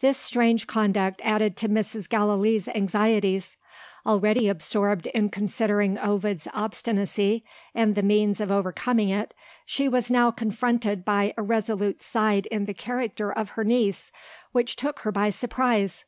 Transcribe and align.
This 0.00 0.16
strange 0.18 0.68
conduct 0.68 1.20
added 1.24 1.56
to 1.56 1.68
Mrs. 1.68 2.08
Gallilee's 2.08 2.68
anxieties. 2.68 3.56
Already 4.06 4.48
absorbed 4.48 5.08
in 5.08 5.30
considering 5.30 5.98
Ovid's 5.98 6.46
obstinacy, 6.54 7.44
and 7.74 7.96
the 7.96 8.04
means 8.04 8.40
of 8.40 8.52
overcoming 8.52 9.08
it, 9.08 9.34
she 9.66 9.88
was 9.88 10.12
now 10.12 10.30
confronted 10.30 11.04
by 11.04 11.34
a 11.36 11.42
resolute 11.42 12.04
side 12.04 12.46
in 12.52 12.66
the 12.66 12.72
character 12.74 13.32
of 13.32 13.48
her 13.58 13.64
niece, 13.64 14.12
which 14.52 14.76
took 14.76 15.00
her 15.00 15.10
by 15.10 15.30
surprise. 15.30 16.04